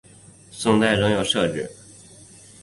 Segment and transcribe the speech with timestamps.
[0.49, 1.69] 宋代仍有设置。